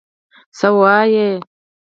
څه 0.57 0.67
وايي. 0.79 1.27